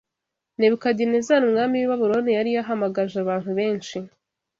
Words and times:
Nebukadinezari 0.57 1.43
umwami 1.45 1.75
w’i 1.81 1.89
Babuloni 1.91 2.31
yari 2.37 2.51
yahamagaje 2.57 3.15
abantu 3.19 3.49
benshi 3.59 3.97